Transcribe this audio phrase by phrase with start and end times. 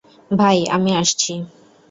[0.31, 1.33] ভাই, আমি আসছি।